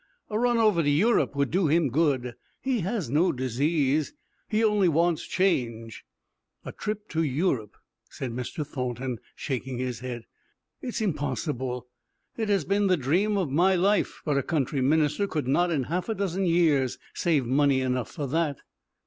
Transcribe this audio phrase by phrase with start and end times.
[0.31, 2.33] "A run over to Europe would do him good.
[2.59, 4.15] He has no disease;
[4.49, 6.05] he only wants change."
[6.65, 7.77] "A trip to Europe,"
[8.09, 8.65] said Mr.
[8.65, 10.23] Thornton, shaking his head.
[10.81, 11.85] "It is impossible.
[12.35, 15.83] It has been the dream of my life, but a country minister could not, in
[15.83, 18.57] half a dozen years, save money enough for that."